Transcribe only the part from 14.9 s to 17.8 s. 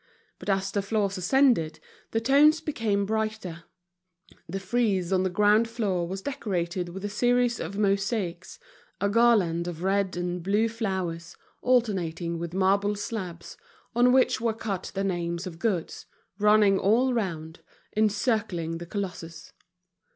the names of goods, running all round,